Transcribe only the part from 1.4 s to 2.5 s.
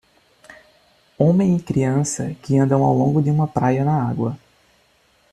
e criança